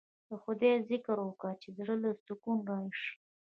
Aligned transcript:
د 0.29 0.31
خداى 0.43 0.73
ذکر 0.89 1.17
وکه 1.21 1.49
چې 1.61 1.67
زړه 1.77 1.95
له 2.03 2.09
دې 2.17 2.21
سکون 2.27 2.57
رايشي. 2.69 3.11